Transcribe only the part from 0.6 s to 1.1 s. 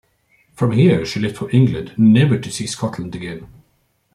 here